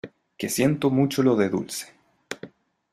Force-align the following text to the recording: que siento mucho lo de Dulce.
que 0.35 0.49
siento 0.49 0.89
mucho 0.89 1.21
lo 1.21 1.35
de 1.35 1.49
Dulce. 1.49 1.93